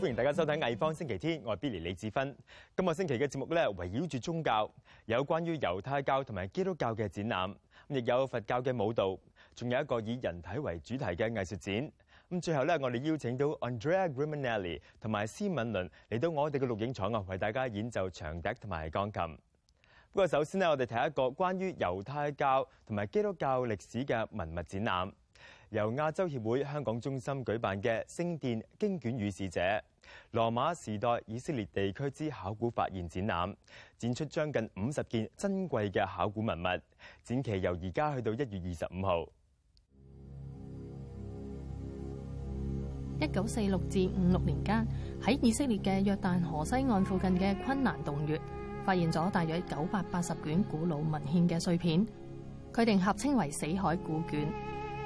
[0.00, 2.36] 欢迎大家收睇艺方星期天，我系 Billy 李子芬。
[2.76, 4.70] 今个星期嘅节目咧围绕住宗教，
[5.06, 7.52] 有关于犹太教同埋基督教嘅展览，
[7.88, 9.18] 亦有佛教嘅舞蹈，
[9.56, 11.92] 仲有一个以人体为主题嘅艺术展。
[12.30, 19.22] 咁最后咧，我哋邀请到 Andrea Grimani 同埋施敏伦嚟到我哋嘅录影厂啊，为大家演奏长笛同埋钢琴。
[20.12, 25.12] 不过首先呢，我哋睇一个关于犹太教同埋基督教历史嘅文物展览。
[25.70, 29.60] 由亞洲協會香港中心舉辦嘅《星殿經卷與使者：
[30.30, 33.54] 羅馬時代以色列地區之考古發現》展覽，
[33.98, 36.66] 展出將近五十件珍貴嘅考古文物，
[37.22, 39.24] 展期由而家去到一月二十五號。
[43.20, 44.86] 一九四六至五六年間，
[45.20, 48.40] 喺以色列嘅約旦河西岸附近嘅昆南洞穴，
[48.86, 52.06] 發現咗大約九百八十卷古老文獻嘅碎片，
[52.72, 54.50] 佢哋合稱為死海古卷。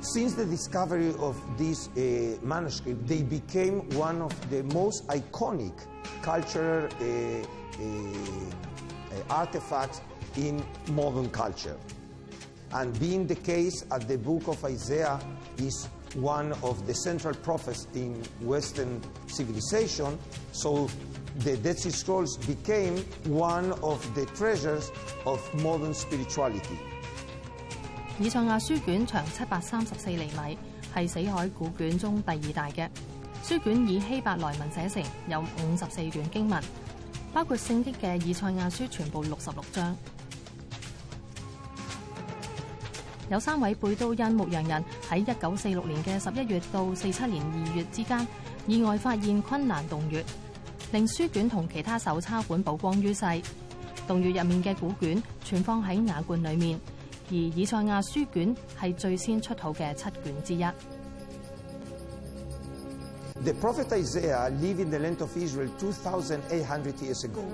[0.00, 5.72] Since the discovery of this uh, manuscript, they became one of the most iconic
[6.20, 10.02] cultural uh, uh, uh artifacts
[10.36, 11.78] in modern culture.
[12.72, 15.18] And being the case that the book of Isaiah
[15.56, 20.18] is one of the central prophets in Western civilization,
[20.52, 20.90] so
[21.38, 24.92] the Dead Sea Scrolls became one of the treasures
[25.24, 26.78] of modern spirituality.
[28.18, 30.56] 以赛亚书卷长七百三十四厘米，
[30.94, 32.88] 系死海古卷中第二大嘅
[33.44, 36.62] 书卷，以希伯来文写成，有五十四卷经文，
[37.34, 39.94] 包括圣经嘅以赛亚书全部六十六章。
[43.28, 48.26] 有三位贝都因牧羊人喺一九四六年嘅十一月到四七年二月之间，
[48.66, 50.24] 意外发现困难洞穴，
[50.90, 53.26] 令书卷同其他手抄本曝光于世。
[54.08, 56.80] 洞穴入面嘅古卷存放喺瓦罐里面。
[57.28, 58.54] The
[63.60, 67.44] prophet Isaiah lived in the land of Israel 2,800 years ago,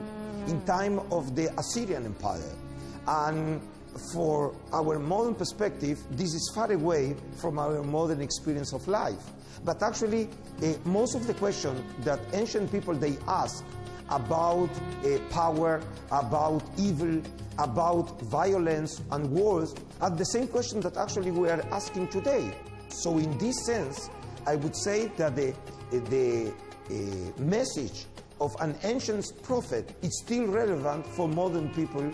[0.48, 2.52] in time of the Assyrian Empire,
[3.08, 3.62] and
[4.12, 9.22] for our modern perspective, this is far away from our modern experience of life.
[9.64, 10.28] But actually,
[10.62, 13.64] uh, most of the questions that ancient people they ask
[14.10, 14.68] about
[15.04, 15.80] uh, power,
[16.10, 17.20] about evil,
[17.58, 22.50] about violence and wars are the same questions that actually we are asking today.
[22.88, 24.10] So, in this sense,
[24.46, 25.50] I would say that the,
[25.92, 26.52] eh, the
[26.90, 28.06] uh, message
[28.40, 32.10] of an ancient prophet is still relevant for modern people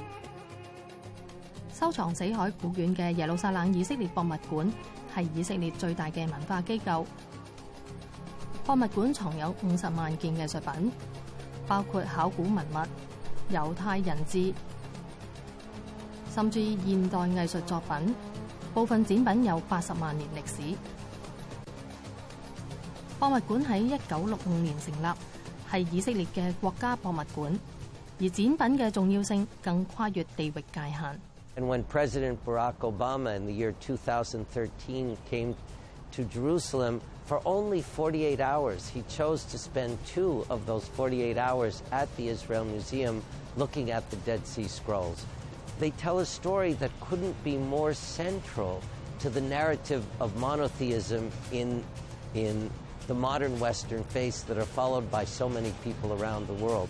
[11.68, 14.54] 包括考古文物、猶太人質，
[16.34, 18.14] 甚至現代藝術作品，
[18.72, 20.74] 部分展品有八十万年歷史。
[23.18, 25.16] 博物館喺一九六五年成立，
[25.70, 27.58] 係以色列嘅國家博物館，
[28.18, 31.20] 而展品嘅重要性更跨越地域界限。
[36.12, 38.88] to Jerusalem for only 48 hours.
[38.88, 43.22] He chose to spend two of those 48 hours at the Israel Museum
[43.56, 45.24] looking at the Dead Sea Scrolls.
[45.78, 48.82] They tell a story that couldn't be more central
[49.20, 51.84] to the narrative of monotheism in,
[52.34, 52.70] in
[53.06, 56.88] the modern Western face that are followed by so many people around the world.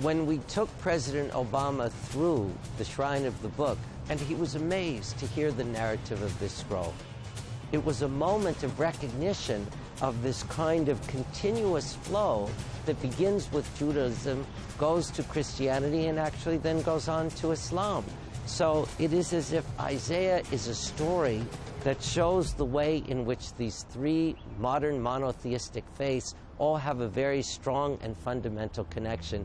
[0.00, 5.18] When we took President Obama through the Shrine of the Book, and he was amazed
[5.18, 6.92] to hear the narrative of this scroll.
[7.74, 9.66] It was a moment of recognition
[10.00, 12.48] of this kind of continuous flow
[12.86, 14.46] that begins with Judaism,
[14.78, 18.04] goes to Christianity, and actually then goes on to Islam.
[18.46, 21.42] So it is as if Isaiah is a story
[21.82, 27.42] that shows the way in which these three modern monotheistic faiths all have a very
[27.42, 29.44] strong and fundamental connection.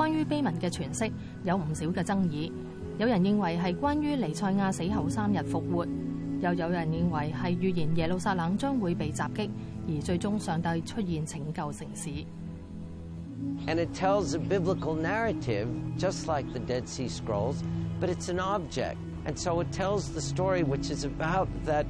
[0.00, 1.12] 关于碑文嘅诠释
[1.44, 2.50] 有唔少嘅争议，
[2.98, 5.86] 有人认为系关于尼赛亚死后三日复活，
[6.40, 9.50] 又有人认为系预言耶路撒冷将会被袭击，
[9.86, 12.08] 而最终上帝出现拯救城市。
[13.68, 15.66] And it tells a biblical narrative,
[15.98, 17.60] just like the Dead Sea Scrolls,
[18.00, 21.84] but it's an object, and so it tells the story which is about that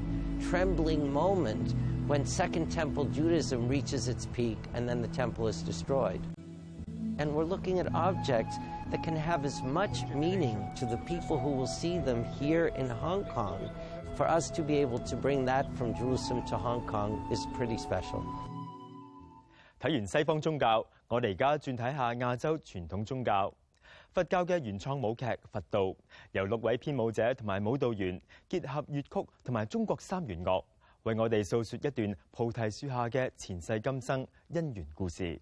[0.51, 1.77] trembling moment
[2.09, 6.19] when Second Temple Judaism reaches its peak and then the temple is destroyed.
[7.21, 8.57] and we're looking at objects
[8.91, 12.89] that can have as much meaning to the people who will see them here in
[12.89, 13.71] Hong Kong.
[14.17, 17.79] For us to be able to bring that from Jerusalem to Hong Kong is pretty
[17.79, 18.25] special.
[19.79, 23.53] 睇完西方宗教，我哋而家轉睇下亞洲傳統宗教。
[24.13, 25.81] 佛教嘅原創舞劇《佛道》，
[26.33, 30.63] 由六位編舞者同埋舞蹈員結合粵曲同埋中國三弦樂，
[31.05, 35.41] 為我哋訴說一段菩提樹下嘅前世今生因緣故事。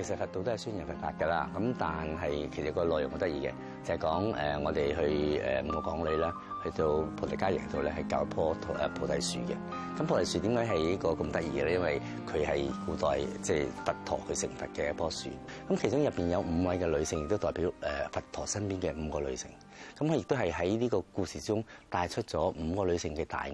[0.00, 3.52] 其實佛道都係宣揚佛法噶啦，咁但係其實個內容好得意嘅，
[3.82, 9.56] 就係講誒我哋去誒五個港女啦，去到菩提迦耶度咧，係教一樖誒菩提樹嘅。
[10.00, 11.74] 咁菩提樹點解係呢個咁得意嘅咧？
[11.74, 12.00] 因為
[12.32, 15.30] 佢係古代即係佛陀去成佛嘅一樖樹。
[15.68, 17.72] 咁其中入邊有五位嘅女性，亦都代表誒
[18.12, 19.50] 佛陀身邊嘅五個女性。
[19.98, 23.50] 咁佢亦都係喺呢個故事中帶出咗五個女性嘅大愛，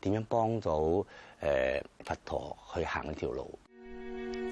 [0.00, 1.04] 點樣幫到誒
[2.06, 3.58] 佛陀去行呢條路。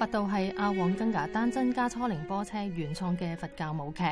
[0.02, 4.02] 佛道系阿旺根格丹增加初灵波车原创嘅佛教舞剧。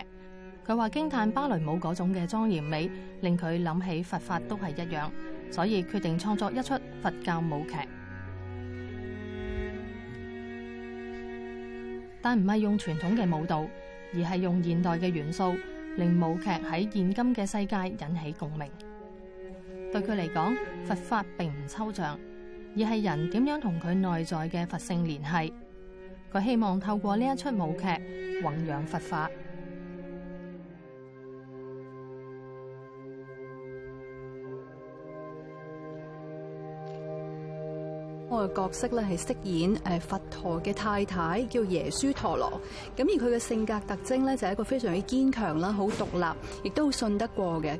[0.64, 2.88] 佢话惊叹芭蕾舞嗰种嘅庄严美，
[3.22, 5.10] 令佢谂起佛法都系一样，
[5.50, 7.74] 所以决定创作一出佛教舞剧。
[12.22, 13.66] 但唔系用传统嘅舞蹈，
[14.14, 15.56] 而系用现代嘅元素，
[15.96, 18.70] 令舞剧喺现今嘅世界引起共鸣。
[19.90, 22.16] 对佢嚟讲，佛法并唔抽象，
[22.76, 25.52] 而系人点样同佢内在嘅佛性联系。
[26.32, 29.28] 佢希望透過呢一出舞劇弘扬佛法。
[38.28, 42.48] 我嘅角色咧係飾演诶佛陀嘅太太，叫耶舒陀羅。
[42.96, 46.36] 咁而佢嘅性格特徵咧就係一個非常之堅強啦，好獨立，
[46.68, 47.76] 亦都信得過嘅。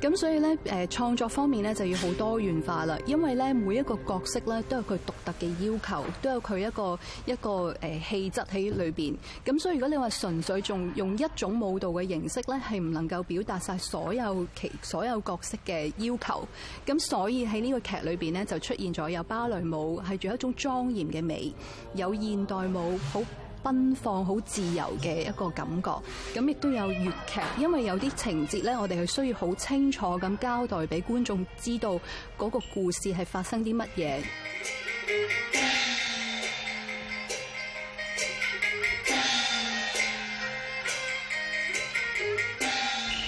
[0.00, 9.14] 咁所以咧，诶，创作方面咧就要好多元化啦，因为咧每一个角色咧都有佢独特嘅要求，都有佢一个一个诶气质喺里边。
[9.44, 16.48] 咁所以如果你话纯粹仲用一种舞蹈嘅形式咧，系唔能够表达晒所有其 所有角色嘅要求。
[16.86, 21.52] 咁所以喺呢个剧里边咧就出现咗有芭蕾舞系，仲有一种庄严嘅美；
[21.94, 23.22] 有现代舞好。
[23.66, 25.90] 奔放、好自由嘅一個感覺，
[26.38, 31.98] 咁亦都有粵劇，因為有啲情節咧，我哋係需要好清楚咁交代俾觀眾知道
[32.38, 34.16] 嗰個故事係發生啲乜嘢。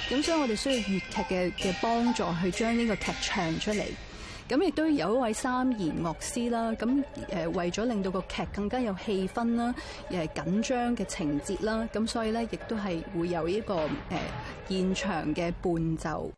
[0.08, 3.82] 咁所以我哋需要粵劇嘅嘅幫助去將呢個劇唱出嚟。
[4.48, 9.74] 咁亦都有一位三言乐师啦，咁诶，为咗令到个剧更加有气氛啦，
[10.08, 13.74] 诶紧张嘅情节啦，咁所以咧亦都系会有呢个
[14.08, 14.18] 诶
[14.66, 16.30] 现场嘅伴奏。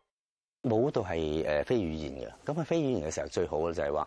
[0.68, 4.06] 舞蹈系诶非语言嘅，咁啊非语言嘅时候最好嘅就系话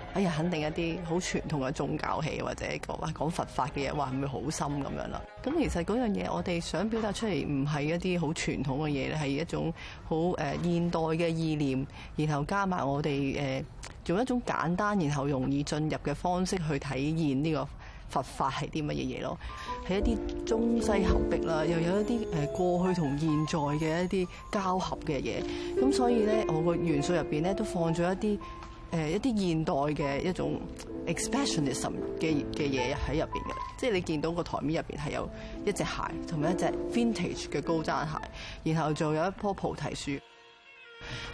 [0.13, 5.21] 哎呀，肯定一啲好傳統嘅宗教戲或者講講佛法嘅嘢，話係咪好深咁樣啦？
[5.41, 11.87] 咁其實嗰樣嘢，我哋想表達出嚟唔係一啲好傳統嘅嘢，係一種好誒現代嘅意念，
[12.17, 13.63] 然後加埋我哋誒
[14.07, 16.87] 用一種簡單然後容易進入嘅方式去體
[17.17, 17.67] 現呢個
[18.09, 19.37] 佛法係啲乜嘢嘢咯？
[19.87, 25.81] 係一啲中西合璧啦，又有一啲誒過去同現在嘅一啲交合嘅嘢。
[25.81, 28.37] 咁所以咧，我個元素入邊咧都放咗一啲。
[28.91, 30.51] 誒一啲現代嘅一種
[31.07, 35.29] e x p r e s s i o n i s m 嘅嘅嘢喺入邊嘅，即係你見到個台面入邊係有
[35.65, 35.89] 一隻鞋
[36.27, 38.17] 同埋一隻 vintage 嘅高踭鞋，
[38.63, 40.11] 然後仲有一棵菩提樹。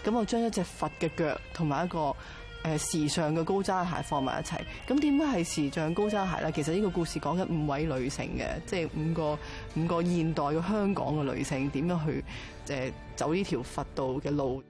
[0.05, 2.15] 咁我將一隻佛嘅腳同埋一個
[2.63, 4.59] 誒時尚嘅高踭鞋放埋一齊。
[4.87, 6.51] 咁點解係時尚高踭鞋咧？
[6.51, 9.39] 其實呢個故事講緊五位女性嘅，即係五個
[9.75, 12.23] 五個現代嘅香港嘅女性點樣去
[12.67, 14.61] 誒走呢條佛道嘅路。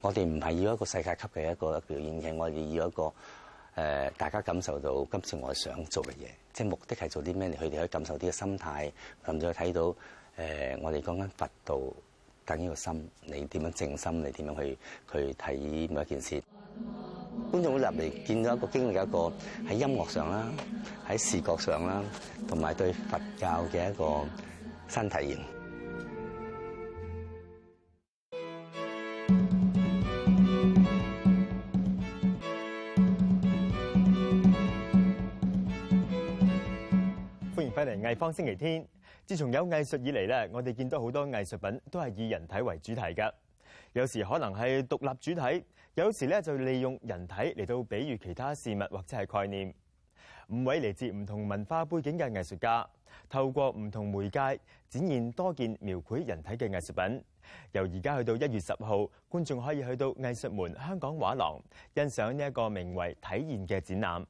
[0.00, 3.12] 我哋唔系要一个世界级嘅一个表演嘅，我哋要一个
[3.74, 7.48] 诶，大家感受到今次我想做嘅嘢，即系目的系做啲咩？
[7.50, 8.92] 佢哋可以感受啲嘅心态，
[9.26, 9.92] 甚至去睇到
[10.36, 11.80] 诶，我哋讲紧佛道，
[12.46, 14.24] 等呢个心，你点样静心？
[14.24, 14.78] 你点样去
[15.12, 15.56] 去睇
[15.90, 16.42] 每一件事？
[17.50, 19.32] 观众会入嚟见到一个经历，一个
[19.68, 20.48] 喺音乐上啦，
[21.08, 22.04] 喺视觉上啦，
[22.46, 24.24] 同埋对佛教嘅一个
[24.86, 25.57] 新体验。
[38.18, 38.84] 放星期天。
[39.24, 43.32] 自從有藝術以嚟咧，我哋見到好多藝術品都係以人體為主題噶。
[43.92, 49.72] 有時可能係獨立主題，有時咧就利用人體嚟到比喻其他事物或者係概念。
[50.48, 52.84] 五位嚟自唔同文化背景嘅藝術家，
[53.28, 54.40] 透過唔同媒介
[54.88, 57.22] 展現多件描繪人體嘅藝術品。
[57.72, 61.60] 由而家去到一月十號，觀眾可以去到藝術門香港畫廊
[61.94, 64.26] 欣賞呢一個名為《體現》嘅展覽。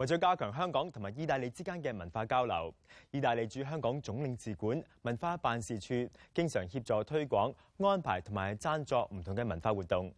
[0.00, 2.74] 為咗加強香港同埋意大利之間嘅文化交流，
[3.10, 5.88] 意大利駐香港總領事館文化辦事處
[6.32, 10.10] 經常協助推廣、安排同埋贊助唔同嘅文化活動。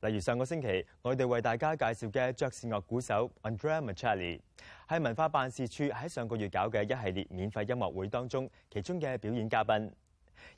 [0.00, 4.40] 例如上個星期，我哋為大家介紹嘅爵士樂鼓手 Andrea Machelli
[4.88, 9.90] 係文化辦事處喺上個月搞嘅一系列免費音樂會當中，其中嘅表演嘉賓。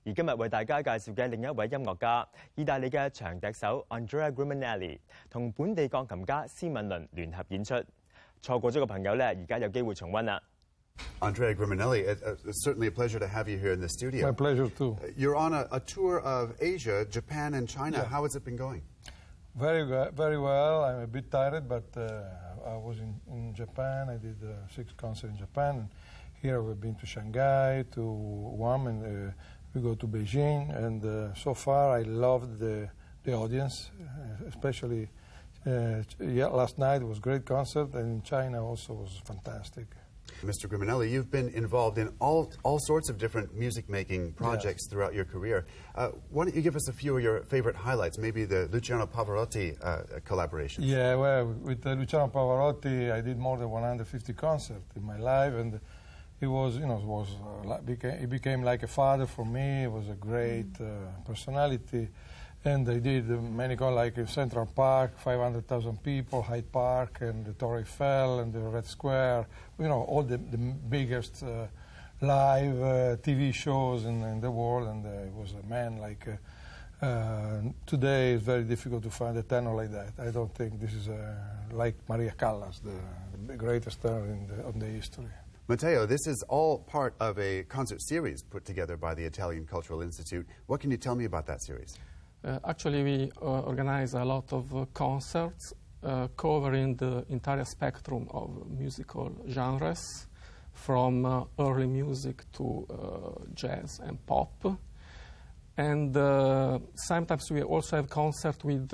[0.06, 7.74] 而今日為大家介紹嘅另一位音樂家，意大利嘅長笛手 Andrea Grimaneli，同本地鋼琴家施敏倫聯合演出。
[8.44, 10.40] 錯過咗嘅朋友咧，而家有機會重溫啦。
[11.20, 14.26] Andrea Griminelli, uh, it's certainly a pleasure to have you here in the studio.
[14.26, 14.98] My pleasure too.
[15.00, 17.98] Uh, you're on a, a tour of Asia, Japan, and China.
[17.98, 18.04] Yeah.
[18.04, 18.82] How has it been going?
[19.54, 20.84] Very well, very well.
[20.84, 22.10] I'm a bit tired, but uh,
[22.66, 24.10] I was in, in, Japan.
[24.10, 25.88] I did uh, six concerts in Japan.
[26.42, 28.00] Here we've been to Shanghai, to
[28.56, 29.32] Guam, and uh,
[29.74, 30.76] we go to Beijing.
[30.76, 32.90] And so far, I loved the
[33.24, 33.90] the audience,
[34.48, 35.08] especially
[35.66, 39.86] uh, yeah, last night was great concert, and in China also was fantastic.
[40.42, 40.66] Mr.
[40.68, 44.90] Griminelli, you've been involved in all, all sorts of different music-making projects yes.
[44.90, 45.64] throughout your career.
[45.94, 49.06] Uh, why don't you give us a few of your favorite highlights, maybe the Luciano
[49.06, 50.82] Pavarotti uh, collaboration?
[50.82, 55.54] Yeah, well, with uh, Luciano Pavarotti, I did more than 150 concerts in my life,
[55.54, 55.78] and
[56.40, 57.28] he was, you know, was,
[57.70, 59.82] uh, became, he became like a father for me.
[59.82, 60.82] He was a great mm.
[61.06, 62.08] uh, personality.
[62.64, 67.44] And they did uh, many con like uh, Central Park, 500,000 people, Hyde Park, and
[67.44, 69.46] the Torre Eiffel, and the Red Square,
[69.80, 71.66] you know, all the, the biggest uh,
[72.20, 74.86] live uh, TV shows in, in, the world.
[74.88, 76.24] And uh, it was a man like,
[77.02, 80.12] uh, today it's very difficult to find a tenor like that.
[80.20, 81.08] I don't think this is
[81.72, 82.92] like Maria Callas, the,
[83.56, 85.24] greatest tenor in the, on the history.
[85.68, 90.00] Matteo, this is all part of a concert series put together by the Italian Cultural
[90.00, 90.46] Institute.
[90.66, 91.98] What can you tell me about that series?
[92.44, 95.74] Uh, actually, we uh, organize a lot of uh, concerts
[96.36, 100.26] covering the entire spectrum of musical genres,
[100.72, 102.84] from early music to
[103.54, 104.50] jazz and pop.
[105.76, 106.12] And
[106.96, 108.92] sometimes we also have concerts with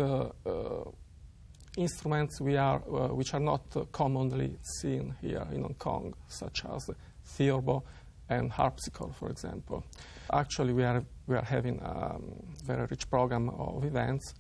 [1.79, 6.65] instruments we are, uh, which are not uh, commonly seen here in Hong Kong, such
[6.71, 7.83] as the theorbo
[8.29, 9.85] and harpsichord, for example.
[10.33, 12.33] Actually, we are, we are having a um,
[12.65, 14.35] very rich program of events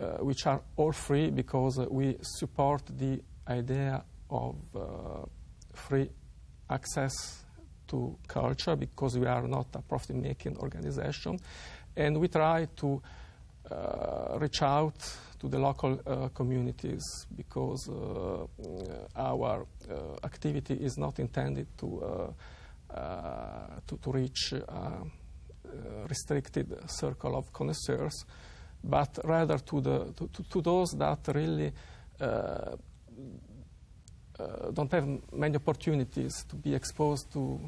[0.00, 5.24] uh, which are all free because uh, we support the idea of uh,
[5.72, 6.08] free
[6.70, 7.44] access
[7.86, 11.38] to culture because we are not a profit-making organization
[11.96, 13.00] and we try to
[13.70, 14.94] uh, reach out
[15.38, 17.02] to the local uh, communities
[17.36, 18.46] because uh,
[19.16, 22.32] our uh, activity is not intended to uh,
[22.96, 28.24] uh, to, to, reach a uh, uh, restricted circle of connoisseurs,
[28.82, 31.72] but rather to, the, to, to those that really
[34.72, 37.60] don't have many opportunities to be exposed to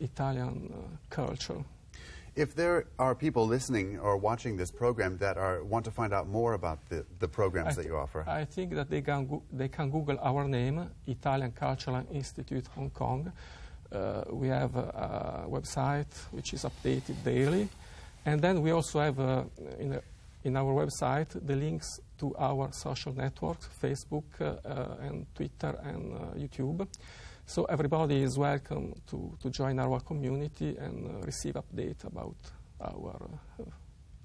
[0.00, 0.74] Italian
[1.08, 1.62] culture.
[2.34, 6.28] If there are people listening or watching this program that are, want to find out
[6.28, 9.88] more about the, the programs that you offer, I think that they can, they can
[9.92, 13.30] Google our name, Italian Cultural Institute Hong Kong,
[13.92, 17.68] uh, we have a, a, website which is updated daily.
[18.24, 19.44] And then we also have uh,
[19.78, 20.00] in,
[20.44, 24.56] in, our website the links to our social networks, Facebook uh,
[25.00, 26.86] and Twitter and YouTube.
[27.46, 32.36] So everybody is welcome to, to join our community and receive updates about
[32.80, 33.28] our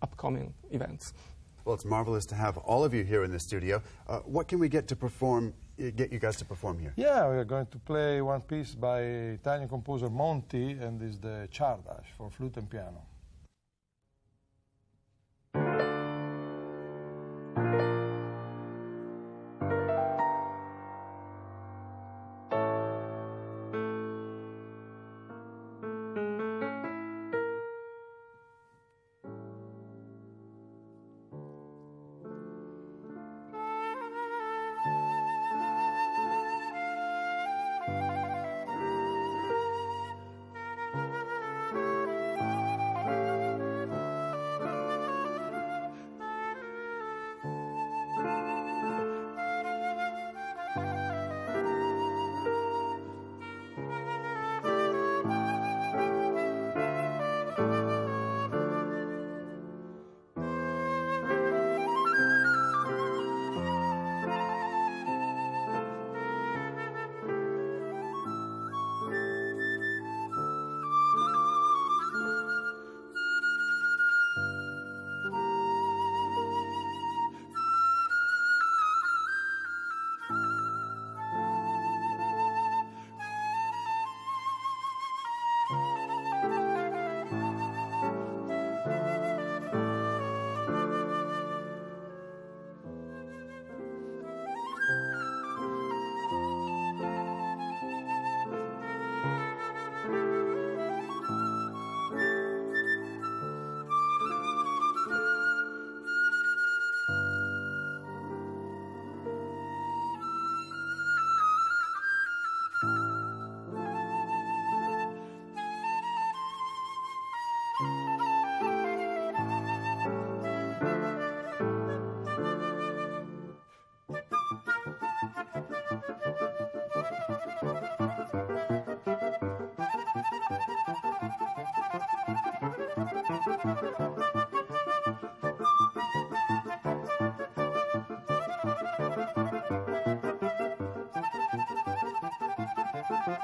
[0.01, 1.13] upcoming events.
[1.69, 3.79] Well, it's marvelous to have all of you here in the studio.
[4.07, 6.93] Uh, what can we get to perform, uh, get you guys to perform here?
[6.95, 9.01] Yeah, we are going to play one piece by
[9.37, 13.03] Italian composer Monti, and it's the Chardash for flute and piano.